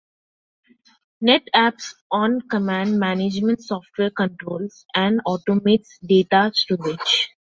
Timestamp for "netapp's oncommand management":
1.23-3.61